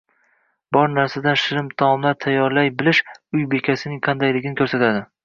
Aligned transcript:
Bor 0.77 0.87
narsadan 0.93 1.35
shirin 1.41 1.69
taomlar 1.81 2.17
tayyorlay 2.25 2.71
bilish 2.79 3.03
uy 3.41 3.45
bekasining 3.53 4.01
qandayligini 4.09 4.59
ko‘rsatadi. 4.65 5.05